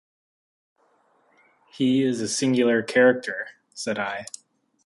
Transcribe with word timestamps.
"He 1.71 2.01
is 2.01 2.21
a 2.21 2.27
singular 2.27 2.81
character," 2.81 3.49
said 3.75 3.99
I. 3.99 4.25